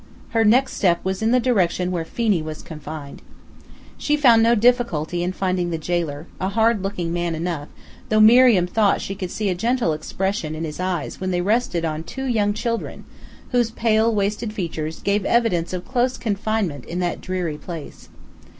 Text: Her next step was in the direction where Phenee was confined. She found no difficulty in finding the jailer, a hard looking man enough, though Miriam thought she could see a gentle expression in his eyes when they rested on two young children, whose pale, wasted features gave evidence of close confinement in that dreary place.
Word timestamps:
Her 0.29 0.43
next 0.43 0.73
step 0.73 1.05
was 1.05 1.21
in 1.21 1.29
the 1.29 1.39
direction 1.39 1.91
where 1.91 2.03
Phenee 2.05 2.41
was 2.41 2.63
confined. 2.63 3.21
She 3.99 4.17
found 4.17 4.41
no 4.41 4.55
difficulty 4.55 5.21
in 5.21 5.31
finding 5.31 5.69
the 5.69 5.77
jailer, 5.77 6.25
a 6.39 6.49
hard 6.49 6.81
looking 6.81 7.13
man 7.13 7.35
enough, 7.35 7.67
though 8.09 8.19
Miriam 8.19 8.65
thought 8.65 8.99
she 8.99 9.13
could 9.13 9.29
see 9.29 9.47
a 9.49 9.53
gentle 9.53 9.93
expression 9.93 10.55
in 10.55 10.63
his 10.63 10.79
eyes 10.79 11.21
when 11.21 11.29
they 11.29 11.39
rested 11.41 11.85
on 11.85 12.01
two 12.03 12.25
young 12.25 12.51
children, 12.51 13.05
whose 13.51 13.69
pale, 13.69 14.11
wasted 14.11 14.53
features 14.53 15.01
gave 15.03 15.23
evidence 15.23 15.71
of 15.71 15.85
close 15.87 16.17
confinement 16.17 16.83
in 16.85 16.97
that 16.97 17.21
dreary 17.21 17.59
place. 17.59 18.09